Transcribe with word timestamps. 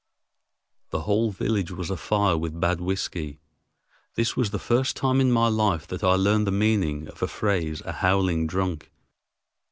The 0.89 1.01
whole 1.01 1.29
village 1.29 1.69
was 1.69 1.91
afire 1.91 2.35
with 2.35 2.59
bad 2.59 2.81
whiskey. 2.81 3.39
This 4.15 4.35
was 4.35 4.49
the 4.49 4.57
first 4.57 4.95
time 4.97 5.21
in 5.21 5.31
my 5.31 5.47
life 5.47 5.85
that 5.89 6.03
I 6.03 6.15
learned 6.15 6.47
the 6.47 6.51
meaning 6.51 7.07
of 7.07 7.19
the 7.19 7.27
phrase 7.27 7.81
"a 7.85 7.91
howling 7.91 8.47
drunk." 8.47 8.91